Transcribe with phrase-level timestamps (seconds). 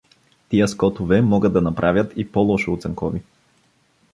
[0.49, 3.21] Тия скотове могат да направят и по-лошо у Цанкови.